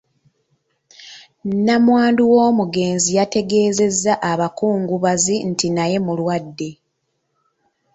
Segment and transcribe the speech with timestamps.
[1.51, 6.69] Nnamwandu w’omugenzi yategeezezza abakungubazi nti naye mulwadde.